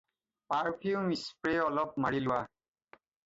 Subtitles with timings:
[0.53, 2.39] Perfume spray' আলপ মাৰি লোৱা।